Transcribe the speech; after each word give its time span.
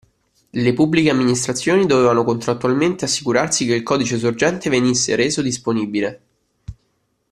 Le 0.55 0.71
Pubbliche 0.73 1.11
Amministrazioni 1.11 1.85
dovevano 1.85 2.23
contrattualmente 2.23 3.05
assicurarsi 3.05 3.67
che 3.67 3.75
il 3.75 3.83
codice 3.83 4.17
sorgente 4.17 4.67
venisse 4.67 5.15
reso 5.15 5.43
disponibile. 5.43 6.21